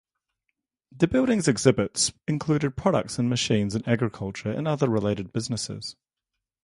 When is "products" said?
2.75-3.19